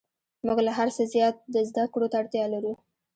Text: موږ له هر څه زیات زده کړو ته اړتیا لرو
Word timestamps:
موږ 0.45 0.57
له 0.65 0.71
هر 0.77 0.89
څه 0.95 1.03
زیات 1.13 1.35
زده 1.69 1.83
کړو 1.93 2.07
ته 2.11 2.15
اړتیا 2.21 2.45
لرو 2.53 2.73